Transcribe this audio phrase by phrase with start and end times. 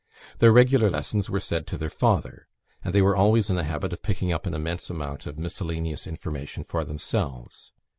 [0.39, 2.47] Their regular lessons were said to their father;
[2.83, 6.07] and they were always in the habit of picking up an immense amount of miscellaneous
[6.07, 7.71] information for themselves.